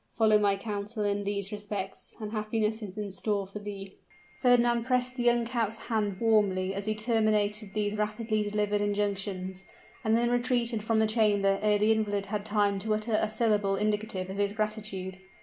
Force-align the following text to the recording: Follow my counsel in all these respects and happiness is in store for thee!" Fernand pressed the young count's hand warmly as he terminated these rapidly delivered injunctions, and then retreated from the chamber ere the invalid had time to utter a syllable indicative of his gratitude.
Follow 0.15 0.39
my 0.39 0.55
counsel 0.55 1.03
in 1.03 1.19
all 1.19 1.23
these 1.23 1.51
respects 1.51 2.15
and 2.19 2.31
happiness 2.31 2.81
is 2.81 2.97
in 2.97 3.11
store 3.11 3.45
for 3.45 3.59
thee!" 3.59 3.97
Fernand 4.41 4.83
pressed 4.83 5.15
the 5.15 5.21
young 5.21 5.45
count's 5.45 5.77
hand 5.77 6.19
warmly 6.19 6.73
as 6.73 6.87
he 6.87 6.95
terminated 6.95 7.75
these 7.75 7.95
rapidly 7.95 8.41
delivered 8.41 8.81
injunctions, 8.81 9.63
and 10.03 10.17
then 10.17 10.31
retreated 10.31 10.83
from 10.83 10.97
the 10.97 11.05
chamber 11.05 11.59
ere 11.61 11.77
the 11.77 11.91
invalid 11.91 12.25
had 12.25 12.43
time 12.43 12.79
to 12.79 12.95
utter 12.95 13.13
a 13.21 13.29
syllable 13.29 13.75
indicative 13.75 14.27
of 14.31 14.37
his 14.37 14.53
gratitude. 14.53 15.19